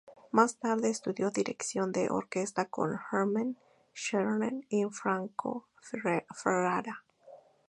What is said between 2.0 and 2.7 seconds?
orquesta